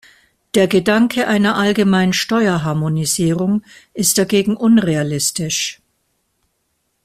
[0.55, 3.61] Der Gedanke einer allgemeinen Steuerharmonisierung
[3.93, 5.79] ist dagegen unrealistisch.